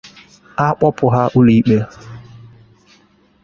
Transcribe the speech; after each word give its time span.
a 0.63 0.65
kpụpụ 0.77 1.05
ha 1.13 1.21
ụlọikpe. 1.37 1.77